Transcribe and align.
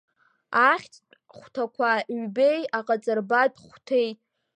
Ахьӡтә 0.69 1.13
хәҭақәа 1.37 1.89
ҩбеи 2.19 2.61
аҟаҵарбатә 2.77 3.59
хәҭеи… 3.67 4.09